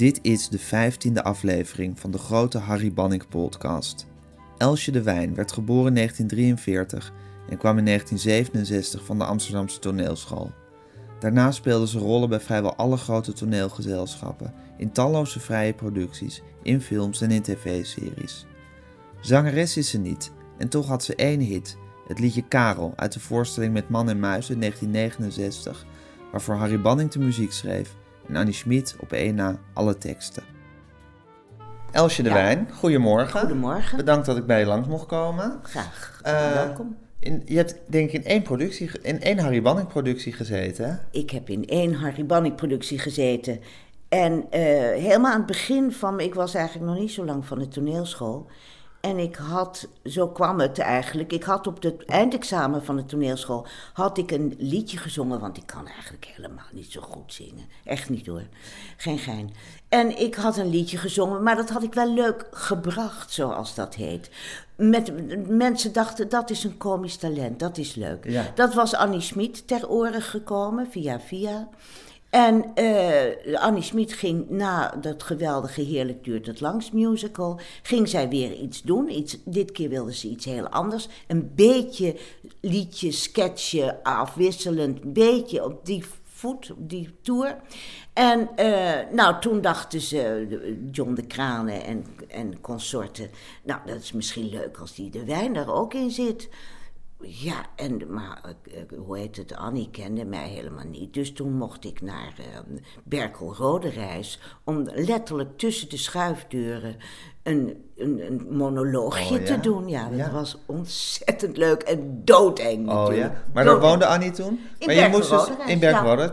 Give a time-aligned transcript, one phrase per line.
[0.00, 4.06] Dit is de vijftiende aflevering van de grote Harry Banning podcast.
[4.58, 7.12] Elsje de Wijn werd geboren in 1943
[7.48, 10.52] en kwam in 1967 van de Amsterdamse toneelschool.
[11.18, 17.20] Daarna speelde ze rollen bij vrijwel alle grote toneelgezelschappen, in talloze vrije producties, in films
[17.20, 18.46] en in tv-series.
[19.20, 21.76] Zangeres is ze niet, en toch had ze één hit,
[22.06, 25.86] het liedje Karel uit de voorstelling met Man en Muis in 1969,
[26.32, 27.98] waarvoor Harry Banning de muziek schreef
[28.28, 30.42] en Annie Schmid op één na alle teksten.
[31.92, 32.34] Elsje de Ja.
[32.34, 33.40] Wijn, goedemorgen.
[33.40, 33.96] Goedemorgen.
[33.96, 35.58] Bedankt dat ik bij je langs mocht komen.
[35.62, 36.20] Graag.
[36.22, 36.96] Eh, Welkom.
[37.18, 41.18] In, je hebt denk ik in één, productie, in één Harry Banning productie gezeten, hè?
[41.18, 43.60] Ik heb in één Harry Banning productie gezeten.
[44.08, 44.60] En eh,
[45.02, 46.20] helemaal aan het begin van...
[46.20, 48.46] Ik was eigenlijk nog niet zo lang van de toneelschool.
[49.00, 51.32] En ik had, zo kwam het eigenlijk...
[51.32, 53.66] Ik had op het eindexamen van de toneelschool...
[53.92, 55.40] had ik een liedje gezongen...
[55.40, 57.64] want ik kan eigenlijk helemaal niet zo goed zingen.
[57.84, 58.46] Echt niet hoor.
[58.96, 59.54] Geen gein.
[59.88, 61.42] En ik had een liedje gezongen...
[61.42, 64.30] maar dat had ik wel leuk gebracht, zoals dat heet.
[64.76, 65.12] Met,
[65.48, 67.58] mensen dachten, dat is een komisch talent.
[67.58, 68.24] Dat is leuk.
[68.24, 68.52] Ja.
[68.54, 71.68] Dat was Annie Schmid ter oren gekomen, via via.
[72.30, 77.60] En eh, Annie Schmid ging na dat geweldige Heerlijk duurt het langs musical...
[77.82, 79.10] ging zij weer iets doen.
[79.10, 81.08] Iets, dit keer wilde ze iets heel anders.
[81.26, 82.16] Een beetje
[82.60, 85.02] liedje, sketchje, afwisselend.
[85.02, 87.56] Een beetje op die voet, op die tour.
[88.12, 90.46] En eh, nou, toen dachten ze,
[90.90, 93.30] John de Kranen en, en consorten...
[93.62, 96.48] nou, dat is misschien leuk als die de wijn daar ook in zit...
[97.22, 101.14] Ja, en, maar eh, eh, hoe heet het, Annie kende mij helemaal niet.
[101.14, 103.54] Dus toen mocht ik naar eh, Berkel
[104.64, 106.96] om letterlijk tussen de schuifdeuren
[107.42, 109.44] een, een, een monoloogje Oh, ja?
[109.54, 109.88] te doen.
[109.88, 110.30] Ja, dat Ja.
[110.30, 113.32] was ontzettend leuk en doodeng Oh natuurlijk.
[113.32, 113.90] ja, maar daar Doodeng.
[113.90, 114.60] woonde Annie toen?
[114.78, 115.78] In maar je moest dus in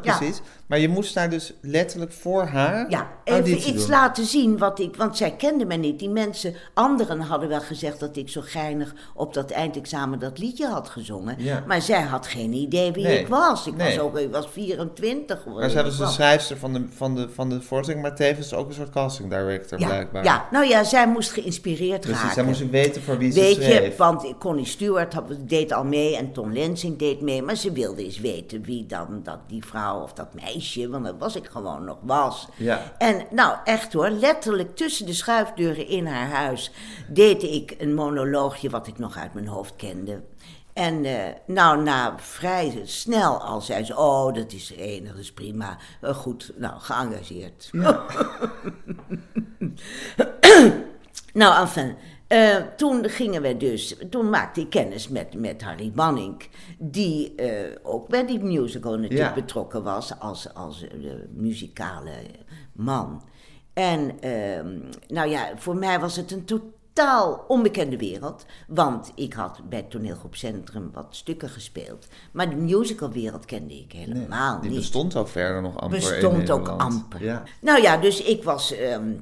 [0.01, 0.41] precies.
[0.67, 3.89] Maar je moest daar dus letterlijk voor haar Ja, even iets doen.
[3.89, 4.95] laten zien wat ik.
[4.95, 5.99] Want zij kende me niet.
[5.99, 10.67] Die mensen, anderen hadden wel gezegd dat ik zo geinig op dat eindexamen dat liedje
[10.67, 11.35] had gezongen.
[11.37, 11.63] Ja.
[11.67, 13.67] Maar zij had geen idee wie Nee, ik was.
[13.67, 15.45] Ik was ook ik was 24.
[15.45, 18.67] Maar zij was de schrijfster van de, van de, van de voorstelling, maar tevens ook
[18.67, 20.23] een soort casting director ja, blijkbaar.
[20.23, 22.33] ja, nou ja, zij moest geïnspireerd Precies, raken.
[22.33, 26.15] zij moest weten voor wie ze Weet je, want Connie Stewart had- deed al mee
[26.17, 27.41] en Ton Lensing deed mee.
[27.41, 31.15] Maar ze wilde eens weten wie dan dat, die vrouw of dat meisje, want dat
[31.19, 32.47] was ik gewoon nog, was.
[32.55, 32.93] Ja.
[32.97, 36.71] En nou, echt hoor, letterlijk tussen de schuifdeuren in haar huis
[37.07, 40.21] deed ik een monoloogje wat ik nog uit mijn hoofd kende.
[40.73, 41.13] En eh,
[41.47, 45.77] nou, na vrij snel al zei ze, oh, dat is enig, dat is prima.
[46.01, 47.69] Eh, goed, nou, geëngageerd.
[51.37, 51.95] Nou, enfin.
[52.27, 57.75] eh, toen gingen we dus, toen maakte ik kennis met, met Harry Banning, die eh,
[57.83, 59.41] ook bij die musical natuurlijk Ja.
[59.41, 60.97] betrokken was als, als eh,
[61.33, 62.11] muzikale
[62.73, 63.23] man.
[63.73, 69.61] En ehm, nou ja, voor mij was het een totaal onbekende wereld, want ik had
[69.69, 75.15] bij Toneelgroep Centrum wat stukken gespeeld, maar de musicalwereld kende ik helemaal Die niet bestond
[75.15, 77.23] ook verder nog amper in bestond ook amper.
[77.23, 77.43] Ja.
[77.61, 79.13] Nou ja, dus ik was, ehm,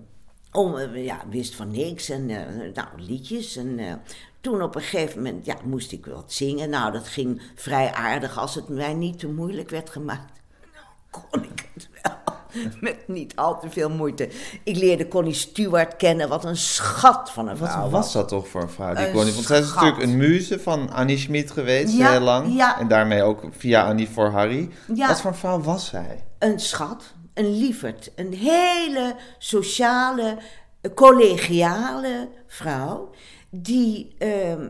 [0.55, 3.55] om, eh, ja, wist van niks en eh, nou, liedjes.
[3.55, 3.93] En eh,
[4.41, 6.69] toen op een gegeven moment ja, moest ik wat zingen.
[6.69, 10.33] Nou, dat ging vrij aardig als het mij niet te moeilijk werd gemaakt.
[10.73, 12.13] Nou, kon ik het wel.
[12.81, 14.29] Met niet al te veel moeite.
[14.63, 18.47] Ik leerde Connie Stewart kennen, wat een schat van een vrouw Wat was dat toch
[18.47, 18.94] voor een vrouw?
[18.94, 19.33] Die Een Connie?
[19.33, 22.55] Want zij is natuurlijk een muze van Annie Schmid geweest Ja, heel lang.
[22.55, 22.79] ja.
[22.79, 24.69] En daarmee ook via Annie voor Harry.
[24.94, 25.07] Ja.
[25.07, 26.23] Wat voor een vrouw was zij?
[26.39, 30.38] een schat, een lieverd, een hele sociale,
[30.94, 33.09] collegiale vrouw.
[33.50, 34.69] Die ehm,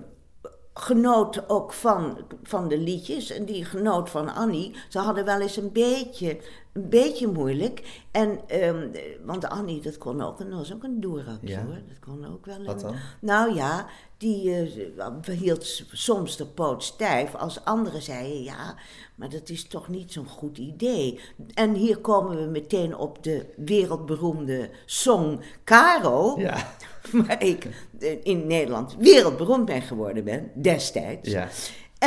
[0.73, 4.75] genoot ook van, van de liedjes en die genoot van Annie.
[4.89, 6.37] Ze hadden wel eens een beetje,
[6.75, 8.01] een beetje moeilijk.
[8.11, 8.87] En, ehm,
[9.25, 11.63] want Annie, dat kon ook, dat was ook een doerak Ja.
[11.65, 11.73] hoor.
[11.87, 12.95] Dat kon ook wel Wat een- dan?
[13.21, 13.87] nou ja,
[14.17, 18.75] die eh, hield soms de poot stijf als anderen zeiden ja,
[19.15, 21.19] maar dat is toch niet zo'n goed idee.
[21.53, 26.73] En hier komen we meteen op de wereldberoemde song Caro, Ja.
[27.27, 27.67] waar ik
[27.99, 31.29] eh, in Nederland wereldberoemd ben geworden ben, destijds.
[31.31, 31.47] Ja.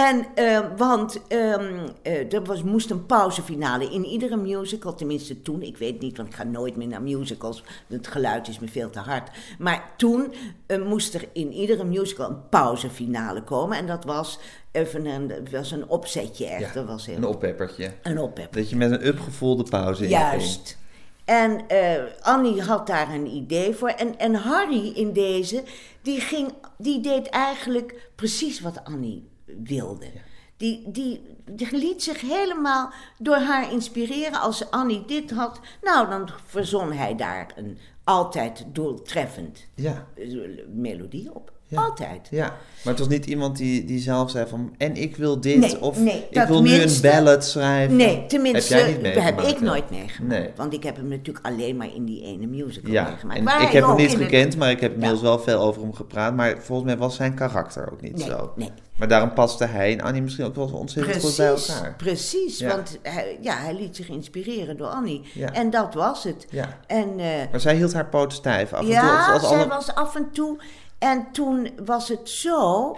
[0.07, 5.63] En, eh, want ehm, eh, er was, moest een pauzefinale in iedere musical, tenminste toen,
[5.63, 8.91] ik weet niet, want ik ga nooit meer naar musicals, het geluid is me veel
[8.91, 9.31] te hard.
[9.59, 10.33] Maar toen
[10.67, 14.39] eh, moest er in iedere musical een pauzefinale komen en dat was
[14.73, 17.93] even een, was een opzetje echt, Ja, dat was heel, Een oppeppertje.
[18.03, 18.53] een oppep.
[18.53, 20.21] Dat je met een upgevoelde pauze inging.
[20.21, 20.79] Juist.
[21.25, 23.89] En eh, Annie had daar een idee voor.
[23.89, 25.63] En, en Harry in deze,
[26.03, 29.29] die, ging, die deed eigenlijk precies wat Annie
[29.65, 30.11] wilde.
[30.57, 34.41] Die, die, die liet zich helemaal door haar inspireren.
[34.41, 40.29] Als Annie dit had, nou, dan verzon hij daar een altijd doeltreffend Ja, eh,
[40.67, 41.58] melodie op.
[41.71, 41.81] Ja.
[41.83, 42.29] Altijd.
[42.31, 42.45] ja.
[42.85, 44.75] Maar het was niet iemand die, die zelf zei van...
[44.79, 47.97] En ik wil dit, Nee, of nee, ik wil nu een ballad schrijven.
[47.97, 50.41] Nee, tenminste, Heb jij niet heb ik nooit meegemaakt.
[50.41, 50.51] Nee.
[50.57, 53.61] Want ik heb hem natuurlijk alleen maar in die ene musical Ja, meegemaakt.
[53.61, 55.27] en ik heb hem niet gekend, maar ik heb inmiddels Ja.
[55.27, 56.35] wel veel over hem gepraat.
[56.35, 58.53] Maar volgens mij was zijn karakter ook niet Nee, zo.
[58.57, 58.71] nee.
[58.97, 61.95] Maar daarom paste hij en Annie misschien ook wel ontzettend goed bij elkaar.
[61.97, 62.59] precies.
[62.59, 62.69] Ja.
[62.69, 65.23] Want hij, ja, hij liet zich inspireren door Annie.
[65.35, 65.53] Ja.
[65.53, 66.47] En dat was het.
[66.51, 66.79] Ja.
[66.87, 68.95] En, eh, Maar zij hield haar poot stijf af en toe.
[68.95, 70.59] ja, als- zij alle- was af en toe.
[70.99, 72.97] En toen was het zo.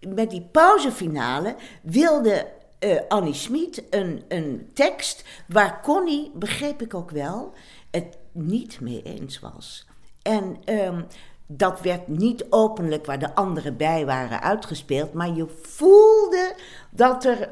[0.00, 2.46] Met die pauzefinale wilde
[2.78, 7.52] eh, Annie Schmid een, een tekst waar Connie, begreep ik ook wel,
[7.90, 9.86] het niet mee eens was.
[10.22, 11.02] En ehm,
[11.46, 16.54] dat werd niet openlijk waar de anderen bij waren uitgespeeld, maar je voelde
[16.90, 17.48] dat er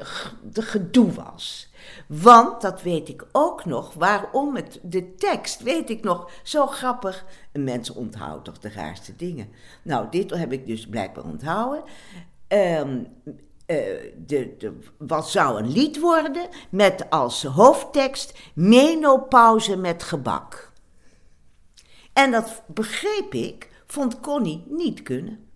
[0.53, 1.66] gedoe was.
[2.07, 7.25] Want, dat weet ik ook nog, waarom het, de tekst, weet ik nog, zo grappig.
[7.51, 9.49] Een mens onthoudt toch de raarste dingen.
[9.81, 11.83] Nou, dit heb ik dus blijkbaar onthouden.
[12.47, 20.71] De, de, wat zou een lied worden met als hoofdtekst menopauze met gebak.
[22.13, 25.46] En dat begreep ik, vond Connie niet kunnen.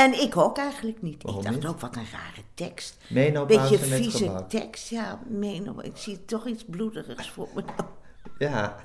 [0.00, 1.22] En ik ook eigenlijk niet.
[1.22, 1.66] Waarom ik dacht niet?
[1.66, 2.96] ook, wat een rare tekst.
[3.08, 4.50] Menopauze Beetje vieze gebak.
[4.50, 5.74] tekst, ja, meno.
[5.82, 7.62] Ik zie toch iets bloederigs voor me.
[8.38, 8.76] Ja,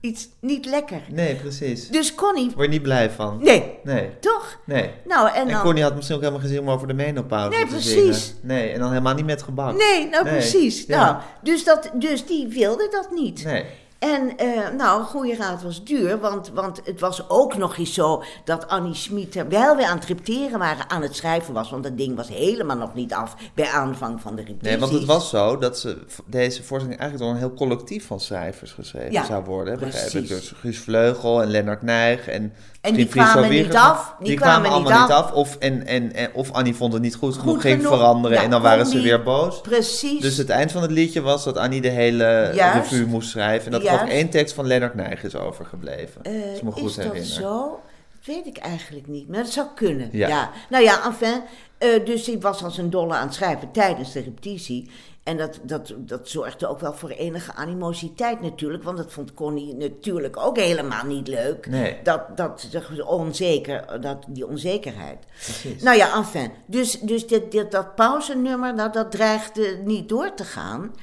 [0.00, 1.00] Iets niet lekker.
[1.10, 1.88] nee, precies.
[1.88, 3.38] Dus Connie, Word je niet blij van?
[3.42, 4.18] nee, Nee.
[4.20, 4.58] toch?
[4.66, 4.90] Nee.
[5.04, 5.62] Nou, en En dan...
[5.62, 7.94] Connie had misschien ook helemaal geen zin om over de menopauze Nee, te precies.
[8.26, 8.38] zingen.
[8.46, 9.76] Nee, en dan helemaal niet met gebak.
[9.76, 10.84] Nee, nou Nee, precies.
[10.86, 11.04] ja.
[11.04, 13.44] Nou, dus, dat, dus die wilde dat niet.
[13.44, 13.64] Nee.
[14.02, 17.94] En eh, nou, een goede raad was duur, want, want het was ook nog eens
[17.94, 21.70] zo dat Annie Schmid, terwijl we aan het repeteren waren, aan het schrijven was.
[21.70, 24.70] Want dat ding was helemaal nog niet af bij aanvang van de repetities.
[24.70, 28.20] Nee, want het was zo dat ze deze voorstelling eigenlijk door een heel collectief van
[28.20, 29.78] schrijvers geschreven Ja, zou worden.
[29.78, 30.28] Begrijp ik.
[30.28, 32.52] Dus Guus Vleugel en Lennart Nijg en...
[32.80, 34.14] En die kwamen niet af.
[34.18, 35.24] Die, Die kwamen, allemaal niet af.
[35.24, 35.32] af.
[35.32, 37.96] Of, en, en, en, of Annie vond het niet goed, genoeg, Goed ging genoeg.
[37.96, 39.60] veranderen Ja, en dan waren ze weer boos.
[39.60, 40.20] Precies.
[40.20, 42.90] Dus het eind van het liedje was dat Annie de hele Juist.
[42.90, 43.72] revue moest schrijven.
[43.72, 44.12] En dat er Juist.
[44.12, 46.22] één tekst van Lennart Nijg is overgebleven.
[46.22, 47.80] Eh, me goed is dat zo?
[48.12, 50.08] Dat weet ik eigenlijk niet, maar dat zou kunnen.
[50.12, 50.28] Ja.
[50.28, 50.50] Ja.
[50.70, 51.42] Nou ja, enfin,
[51.78, 54.90] eh, dus ik was als een dolle aan het schrijven tijdens de repetitie.
[55.22, 58.82] En dat, dat, dat zorgde ook wel voor enige animositeit natuurlijk.
[58.82, 61.66] Want dat vond Connie natuurlijk ook helemaal niet leuk.
[61.66, 61.98] Nee.
[62.02, 65.18] Dat, dat, dat onzeker, dat, die onzekerheid.
[65.34, 65.82] Precies.
[65.82, 66.52] Nou ja, enfin.
[66.66, 70.94] Dus, dus dit, dit, dat pauzenummer, nou, dat dreigde niet door te gaan.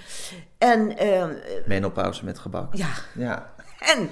[0.60, 1.26] En eh,
[1.66, 2.76] Menopauze met gebak.
[2.76, 3.54] ja, Ja.
[3.80, 4.10] en,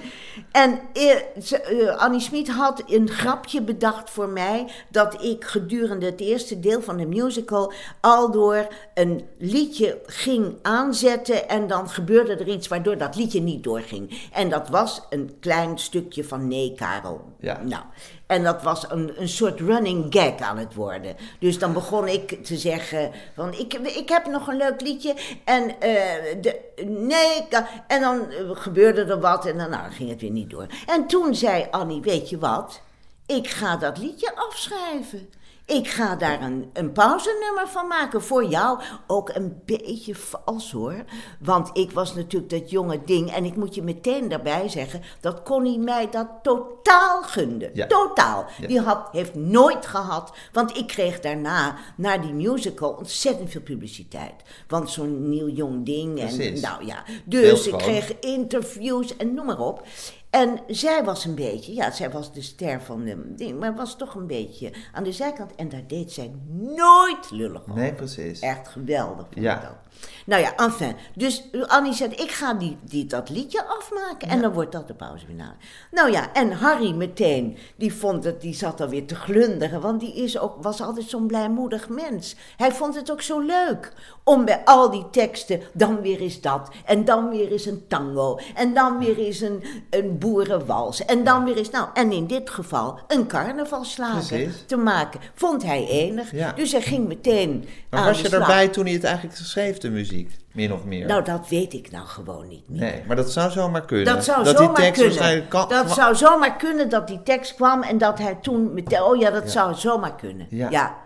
[0.52, 1.12] en eh,
[1.52, 6.82] eh, Annie Schmid had een grapje bedacht voor mij dat ik gedurende het eerste deel
[6.82, 12.96] van de musical al door een liedje ging aanzetten en dan gebeurde er iets waardoor
[12.98, 14.28] dat liedje niet doorging.
[14.32, 17.36] En dat was een klein stukje van Nee Karel.
[17.40, 17.62] Ja.
[17.62, 17.82] Nou,
[18.26, 21.16] en dat was een, een soort running gag aan het worden.
[21.38, 25.14] Dus dan begon ik te zeggen: van ik, ik heb nog een leuk liedje.
[25.44, 27.46] En, eh, de, nee,
[27.86, 28.26] en dan
[28.56, 30.66] gebeurde er wat en dan nou, ging het weer niet door.
[30.86, 32.80] En toen zei Annie: Weet je wat?
[33.26, 35.30] Ik ga dat liedje afschrijven.
[35.68, 38.80] Ik ga daar een, een pauzenummer van maken voor jou.
[39.06, 41.04] Ook een beetje vals hoor.
[41.40, 43.32] Want ik was natuurlijk dat jonge ding.
[43.32, 47.70] En ik moet je meteen daarbij zeggen dat Connie mij dat totaal gunde.
[47.74, 47.86] Ja.
[47.86, 48.46] Totaal.
[48.58, 48.66] Ja.
[48.66, 50.32] Die had, heeft nooit gehad.
[50.52, 54.34] Want ik kreeg daarna, na die musical, ontzettend veel publiciteit.
[54.68, 56.20] Want zo'n nieuw jong ding.
[56.20, 56.60] En, Precies.
[56.60, 57.02] nou ja.
[57.06, 59.86] Heel Dus ik kreeg interviews en noem maar op.
[60.30, 63.96] En zij was een beetje, ja, zij was de ster van de ding, maar was
[63.96, 65.54] toch een beetje aan de zijkant.
[65.54, 67.74] En daar deed zij nooit lullig over.
[67.74, 68.40] Nee, precies.
[68.40, 69.56] Echt geweldig vond Ja.
[69.56, 69.87] ik dat.
[70.26, 70.96] Nou ja, enfin.
[71.14, 74.94] Dus Annie zei, ik ga die, die, dat liedje afmaken en dan wordt dat de
[74.94, 75.54] pauzefinale.
[75.90, 80.14] Nou ja, en Harry meteen, die vond het, die zat alweer te glunderen, want die
[80.14, 82.36] is ook, was altijd zo'n blijmoedig mens.
[82.56, 83.92] Hij vond het ook zo leuk
[84.24, 88.38] om bij al die teksten, dan weer is dat, en dan weer is een tango,
[88.54, 92.50] en dan weer is een, een boerenwals, en dan weer is, nou, en in dit
[92.50, 95.20] geval een carnavalslager te maken.
[95.34, 96.32] Vond hij enig.
[96.32, 96.52] Ja.
[96.52, 99.94] Dus hij ging meteen Maar aan was je erbij toen hij het eigenlijk schreef, de
[99.96, 100.36] muziek?
[100.52, 101.06] Min of meer?
[101.06, 102.80] Nou, dat weet ik nou gewoon niet meer.
[102.80, 104.14] nee, maar dat zou zomaar kunnen.
[104.14, 105.14] Dat zou zomaar tekst kunnen.
[105.16, 109.02] waarschijnlijk kan- dat zou zomaar kunnen dat die tekst kwam en dat hij toen meteen...
[109.02, 109.48] Oh ja, dat Ja.
[109.50, 110.46] zou zomaar kunnen.
[110.50, 110.70] Ja.
[110.70, 110.96] Ja.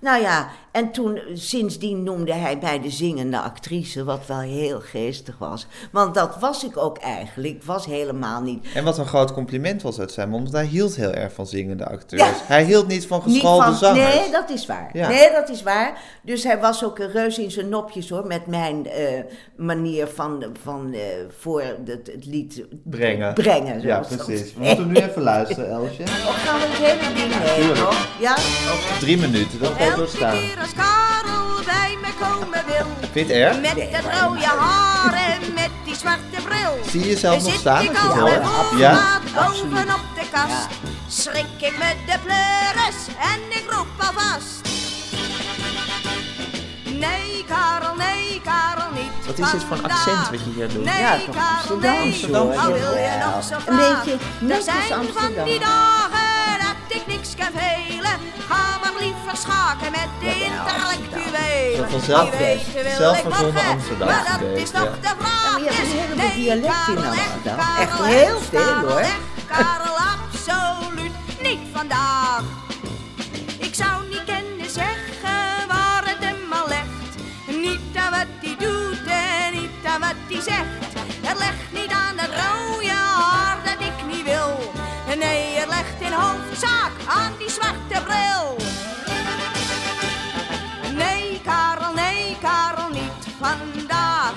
[0.00, 5.38] Nou ja, en toen, sindsdien noemde hij mij de zingende actrice, wat wel heel geestig
[5.38, 5.66] was.
[5.90, 7.54] Want dat was ik ook eigenlijk.
[7.54, 8.66] Ik was helemaal niet.
[8.74, 11.46] En wat een groot compliment was uit zijn mond, want hij hield heel erg van
[11.46, 12.22] zingende acteurs.
[12.22, 12.32] Ja.
[12.46, 14.14] Hij hield niet van Niet geschoolde van, zangers.
[14.14, 14.90] nee, dat is waar.
[14.92, 15.08] Ja.
[15.08, 16.00] Nee, dat is waar.
[16.22, 19.06] Dus hij was ook een reus in zijn nopjes hoor, met mijn eh,
[19.56, 21.00] manier van, van eh,
[21.38, 23.34] voor het, het lied Brengen.
[23.34, 23.80] brengen.
[23.80, 24.54] Ja, precies.
[24.54, 26.02] We moeten nu even luisteren, Elsje.
[26.02, 28.20] Of gaan we het hele ding heen?
[28.20, 28.36] Ja?
[29.00, 30.36] Drie minuten, dat Elke doorstaan.
[30.62, 32.86] Als Karel bij me komen wil.
[33.12, 33.60] Vind je het erg?
[33.60, 36.78] Met dat rode haar en met die zwarte bril.
[36.90, 39.20] Zie je jezelf nog staan ik als je het voorbaat Ja?
[39.34, 40.66] bovenop de kast.
[41.08, 42.96] Schrik ik met de pleuris
[43.32, 44.60] en ik roep alvast.
[46.84, 50.84] Nee, Karel, nee, Karel, niet Wat is dit voor een accent wat je hier doet?
[50.84, 52.56] Nee, Ja, toch Karel, Amsterdamse, nee, hoor.
[52.56, 55.44] al wil je nog zo Een beetje Er netjes zijn van Amsterdam.
[55.44, 58.01] die dagen dat ik niks kan velen.
[58.48, 61.76] Ga maar liever schaken met de intellectuelen.
[61.76, 64.90] Zo wil ik zelfverzonnen Amsterdam Maar dat is nog ja.
[65.00, 65.44] de vraag.
[65.44, 67.56] Ja, maar je hebt een is, heleboel nee, dialecten in Karel, echt, Amsterdam.
[67.56, 68.98] Karel, Echt heel veel, hoor.
[68.98, 71.12] echt, Karel, absoluut
[71.42, 72.11] niet vandaag.
[85.98, 88.56] In hoofdzaak aan die zwarte bril.
[90.94, 94.32] Nee, Karel, nee, Karel, niet vandaag.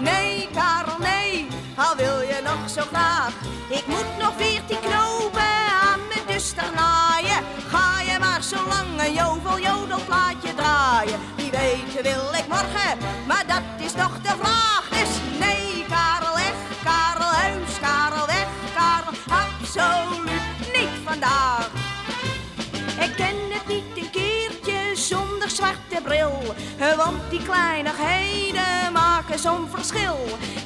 [0.00, 3.32] Nee, Karel, nee, al wil je nog zo graag.
[3.68, 7.44] Ik moet nog veertien knopen aan mijn duster naaien.
[7.68, 11.20] Ga je maar zo lang een jovel jodelplaatje draaien.
[11.36, 14.87] Wie weet wil ik morgen, maar dat is nog de vraag.
[26.78, 30.16] Want die kleinigheden maken zo'n verschil.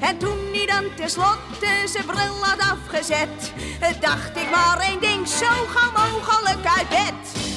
[0.00, 3.52] En toen hij dan tenslotte zijn bril had afgezet,
[4.00, 7.51] dacht ik maar één ding, zo gauw mogelijk uit bed.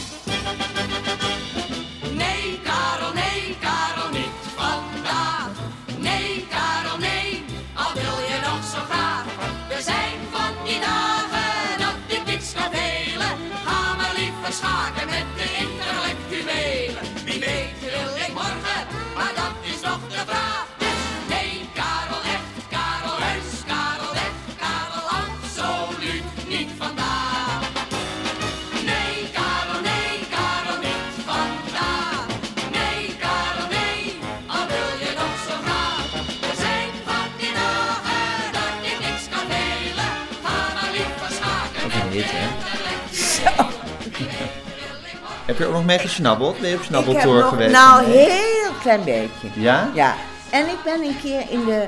[45.55, 46.59] Heb je ook nog mee gesnabbeld?
[46.59, 47.71] Ben je op snabbeltour geweest?
[47.71, 49.47] nou, heel klein beetje.
[49.61, 49.89] Ja?
[49.93, 50.15] Ja.
[50.51, 51.87] En ik ben een keer in de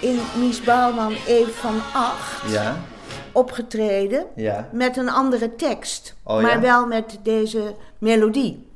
[0.00, 2.76] in Mies Bouwman Eve van Acht Ja?
[3.32, 4.68] opgetreden Ja.
[4.72, 6.60] met een andere tekst, Oh, maar ja?
[6.60, 8.67] wel met deze melodie.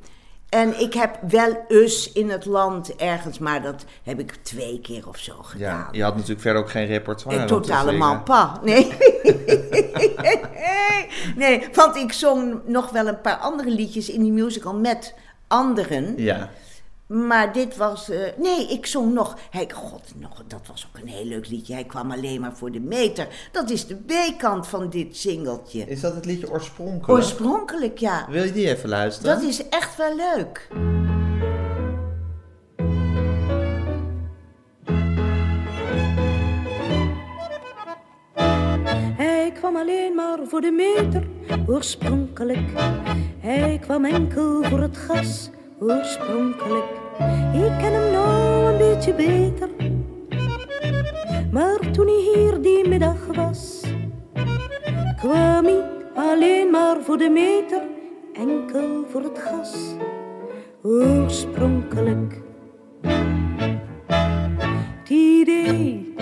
[0.53, 5.07] En ik heb wel us in het land ergens, maar dat heb ik twee keer
[5.07, 5.87] of zo Ja, gedaan.
[5.91, 7.41] je had natuurlijk verder ook geen repertoire.
[7.41, 8.59] Ik totaal helemaal pa.
[8.63, 8.87] Nee.
[11.35, 15.13] nee, want ik zong nog wel een paar andere liedjes in die musical met
[15.47, 16.13] anderen.
[16.17, 16.49] Ja.
[17.07, 18.09] Maar dit was.
[18.09, 19.37] eh, nee, ik zong nog.
[19.49, 21.73] Hij, God, nog, dat was ook een heel leuk liedje.
[21.73, 23.27] Hij kwam alleen maar voor de meter.
[23.51, 25.85] Dat is de B-kant van dit singeltje.
[25.85, 27.09] Is dat het liedje oorspronkelijk?
[27.09, 28.27] Oorspronkelijk, ja.
[28.29, 29.33] Wil je die even luisteren?
[29.35, 30.67] Dat is echt wel leuk.
[39.15, 41.27] Hij kwam alleen maar voor de meter,
[41.67, 42.71] oorspronkelijk.
[43.39, 46.85] Hij kwam enkel voor het gas, oorspronkelijk.
[47.53, 49.69] Ik ken hem nou een beetje beter.
[51.51, 53.81] Maar toen hij hier die middag was,
[55.17, 55.83] kwam hij
[56.15, 57.81] alleen maar voor de meter,
[58.33, 59.95] enkel voor het gas,
[60.81, 62.41] oorspronkelijk.
[65.01, 66.13] Het idee,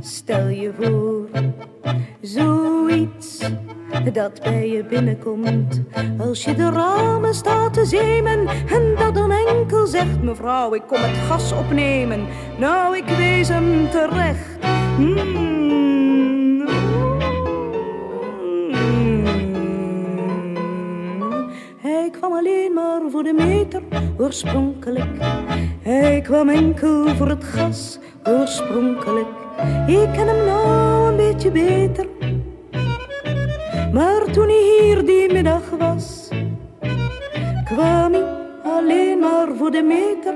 [0.00, 1.28] stel je voor,
[2.20, 3.50] zoiets
[4.12, 5.80] dat bij je binnenkomt.
[6.18, 10.98] Als je de ramen staat te zemen en dat dan enkel zegt: Mevrouw, ik kom
[11.00, 12.26] het gas opnemen.
[12.58, 14.58] Nou, ik wees hem terecht.
[14.98, 16.68] Mm.
[21.80, 23.82] Hij kwam alleen maar voor de meter,
[24.18, 25.16] oorspronkelijk.
[25.82, 29.28] Hij kwam enkel voor het gas, oorspronkelijk.
[29.86, 32.19] Ik ken hem nou een beetje beter.
[33.92, 36.28] Maar toen hij hier die middag was,
[37.64, 38.24] kwam hij
[38.64, 40.34] alleen maar voor de meter,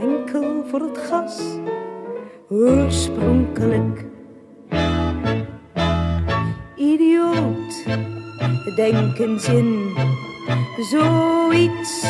[0.00, 1.42] enkel voor het gas.
[2.48, 4.04] Oorspronkelijk.
[6.76, 7.84] Idioot,
[8.76, 9.92] denk eens in.
[10.90, 12.06] Zoiets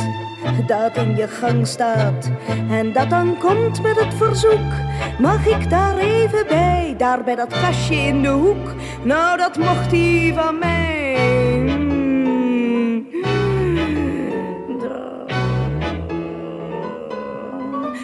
[0.67, 2.31] dat in je gang staat
[2.71, 4.73] en dat dan komt met het verzoek.
[5.19, 8.75] Mag ik daar even bij, daar bij dat kastje in de hoek?
[9.03, 10.91] Nou, dat mocht hij van mij.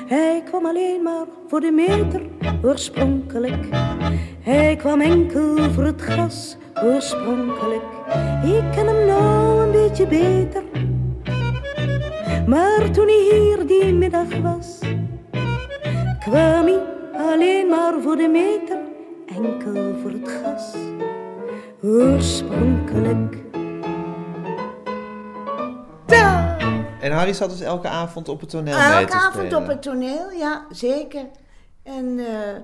[0.06, 2.22] Hij kwam alleen maar voor de meter,
[2.62, 3.66] oorspronkelijk.
[4.40, 7.97] Hij kwam enkel voor het gras, oorspronkelijk.
[8.42, 10.62] Ik ken hem nou een beetje beter.
[12.46, 14.78] Maar toen hij hier die middag was,
[16.20, 16.80] kwam hij
[17.16, 18.78] alleen maar voor de meter,
[19.26, 20.74] enkel voor het gas,
[21.82, 23.36] oorspronkelijk.
[27.00, 29.82] En Harry zat dus elke avond op het toneel mee te Elke avond op het
[29.82, 31.26] toneel, ja, zeker.
[31.82, 32.60] En eh,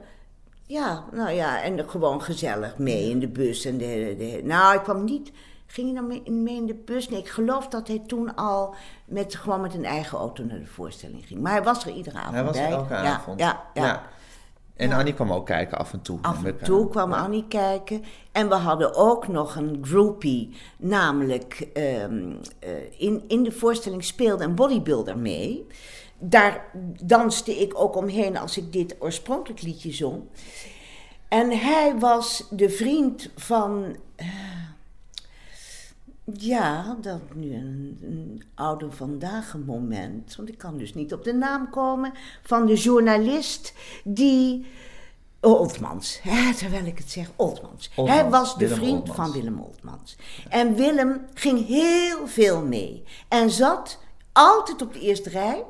[0.74, 3.64] ja, nou ja, en gewoon gezellig mee in de bus.
[3.64, 5.32] En de, de, nou, ik kwam niet,
[5.66, 7.08] ging je dan mee, mee in de bus?
[7.08, 10.66] Nee, ik geloof dat hij toen al met, gewoon met een eigen auto naar de
[10.66, 11.40] voorstelling ging.
[11.40, 13.40] Maar hij was er iedere avond Hij was er elke ja, avond.
[13.40, 14.02] Ja, ja.
[14.76, 16.18] En Annie kwam ook kijken af en toe.
[16.22, 16.88] Af en toe aan.
[16.90, 18.04] kwam Annie kijken.
[18.32, 20.56] En we hadden ook nog een groupie.
[20.76, 25.66] Namelijk ehm, eh, in, in de voorstelling speelde een bodybuilder mee.
[26.26, 26.70] Daar
[27.02, 30.22] danste ik ook omheen als ik dit oorspronkelijk liedje zong.
[31.28, 33.96] En hij was de vriend van.
[34.16, 34.26] eh,
[36.24, 40.36] ja, dat nu een, een oude vandaag moment.
[40.36, 42.12] Want ik kan dus niet op de naam komen.
[42.42, 43.72] Van de journalist
[44.04, 44.66] die.
[45.40, 47.90] Oltmans, hè, terwijl ik het zeg, Oltmans.
[47.96, 49.16] Oltmans, Hij was de Willem vriend Oltmans.
[49.30, 50.16] van Willem Oltmans.
[50.48, 53.02] En Willem ging heel veel mee.
[53.28, 53.98] En zat
[54.32, 55.64] altijd op de eerste rij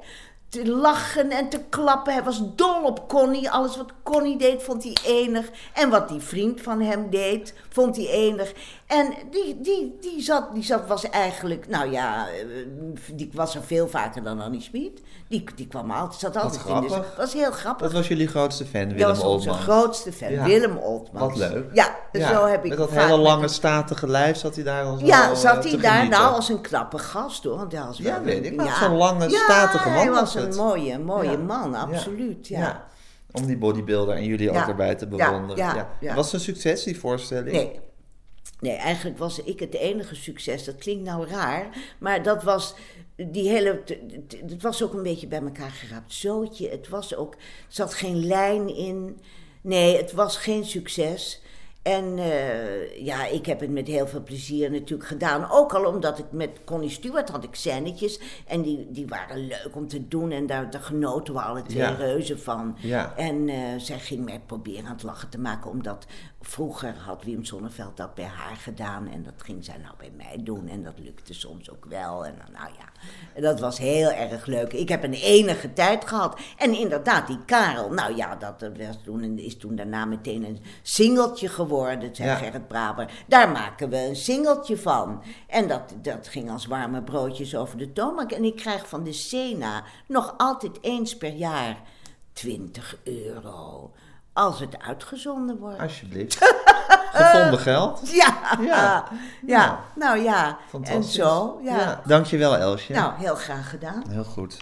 [0.54, 2.12] te lachen en te klappen.
[2.12, 3.50] Hij was dol op Connie.
[3.50, 5.50] Alles wat Connie deed, vond hij enig.
[5.72, 8.52] En wat die vriend van hem deed, vond hij enig.
[8.94, 12.34] En die, die, die, zat, die zat, was eigenlijk, nou ja, eh,
[13.12, 15.00] die was er veel vaker dan Annie Schmid.
[15.28, 16.88] Die, die kwam altijd, zat altijd in de...
[16.88, 17.08] grappig.
[17.08, 17.82] Dat was heel grappig.
[17.86, 19.64] Dat was jullie grootste fan, Willem Dat was onze Oltman.
[19.66, 20.44] grootste fan, Ja.
[20.44, 21.38] Willem Oltmans.
[21.38, 21.64] Wat leuk.
[21.72, 25.30] Ja, zo heb ik Met dat hele lange statige lijf zat hij daar zo Ja,
[25.30, 27.56] eh, zat te hij daar nou als een knappe gast hoor.
[27.56, 28.66] Want hij was Ja, weet ik wel.
[28.66, 28.78] ja.
[28.78, 30.56] Zo'n lange, Ja, statige man hij was was een het.
[30.56, 31.36] mooie, mooie Ja.
[31.38, 32.48] man, absoluut.
[32.48, 32.86] Ja.
[33.32, 34.68] Om die bodybuilder en jullie ook Ja.
[34.68, 35.64] erbij te Ja, bewonderen.
[35.64, 36.14] ja, ja.
[36.14, 37.52] Was het een succes, die voorstelling?
[37.52, 37.80] Nee.
[38.64, 40.64] Nee, eigenlijk was ik het enige succes.
[40.64, 42.74] Dat klinkt nou raar, maar dat was
[43.16, 43.82] die hele.
[44.46, 46.68] Het was ook een beetje bij elkaar geraapt zootje.
[46.68, 47.32] Het was ook.
[47.34, 49.20] Er zat geen lijn in.
[49.60, 51.42] Nee, het was geen succes.
[51.82, 55.50] En eh, ja, ik heb het met heel veel plezier natuurlijk gedaan.
[55.50, 58.20] Ook al omdat ik met Connie Stewart had ik scènetjes.
[58.46, 60.30] En die, die waren leuk om te doen.
[60.30, 61.94] En daar, daar genoten we alle twee Ja.
[61.94, 62.76] reuze van.
[62.80, 63.16] Ja.
[63.16, 65.70] En eh, zij ging mij proberen aan het lachen te maken.
[65.70, 66.06] Omdat
[66.46, 69.08] vroeger had Wim Sonneveld dat bij haar gedaan.
[69.08, 70.68] En dat ging zij nou bij mij doen.
[70.68, 72.26] En dat lukte soms ook wel.
[72.26, 74.72] En dan, nou ja, dat was heel erg leuk.
[74.72, 76.40] Ik heb een enige tijd gehad.
[76.56, 77.90] En inderdaad, die Karel.
[77.90, 82.14] Nou ja, dat was toen, is toen daarna meteen een singeltje geworden.
[82.14, 82.36] Zei Ja.
[82.36, 83.10] Gerrit Braber.
[83.26, 85.22] Daar maken we een singeltje van.
[85.46, 88.32] En dat, dat ging als warme broodjes over de toonbank.
[88.32, 91.82] En ik krijg van de Sena nog altijd eens per jaar
[92.32, 93.92] 20 euro.
[94.34, 95.78] Als het uitgezonden wordt.
[95.80, 96.38] Alsjeblieft.
[97.12, 98.00] Gevonden geld.
[98.12, 99.04] Ja, Ja.
[99.46, 100.46] ja, nou ja.
[100.48, 101.14] En Fantastisch.
[101.14, 102.00] zo, ja.
[102.04, 102.92] Dankjewel, Elsje.
[102.94, 104.02] Nou, heel graag gedaan.
[104.08, 104.56] Heel goed.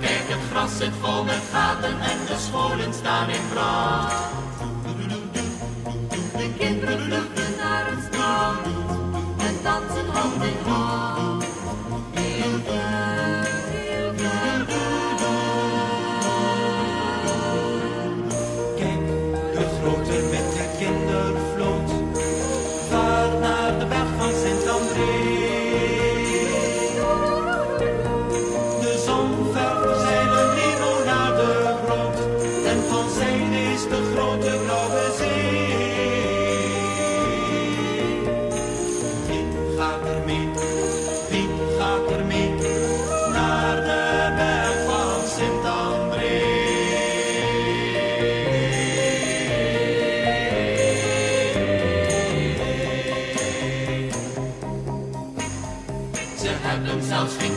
[0.00, 4.25] Kijk het gras zit vol met gaten en de scholen staan in brand.
[57.16, 57.55] something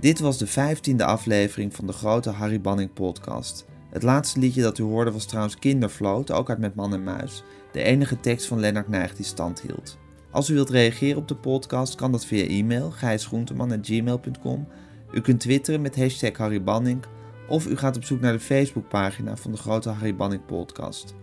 [0.00, 3.66] Dit was de vijftiende aflevering van de grote Harry Banning podcast.
[3.90, 7.42] Het laatste liedje dat u hoorde was trouwens Kindervloot, ook uit Met Man en Muis.
[7.72, 9.98] De enige tekst van Lennart Nijg die stand hield.
[10.30, 14.68] Als u wilt reageren op de podcast kan dat via e-mail gijsgroenteman.gmail.com.
[15.12, 17.04] U kunt twitteren met hashtag Harry Banning
[17.48, 21.14] of u gaat op zoek naar de Facebookpagina van de grote Harry Banning podcast.